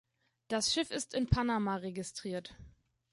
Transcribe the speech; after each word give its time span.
Das 0.47 0.73
Schiff 0.73 0.89
ist 0.89 1.13
in 1.13 1.27
Panama 1.27 1.75
registriert. 1.75 2.55